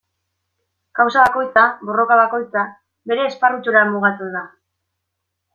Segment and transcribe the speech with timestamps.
[0.99, 2.65] Kausa bakoitza, borroka bakoitza,
[3.13, 4.47] bere esparrutxora mugatzen da.